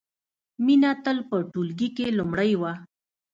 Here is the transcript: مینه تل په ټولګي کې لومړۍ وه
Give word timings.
مینه 0.65 0.91
تل 1.03 1.17
په 1.29 1.35
ټولګي 1.51 1.89
کې 1.97 2.07
لومړۍ 2.17 2.51
وه 2.61 2.73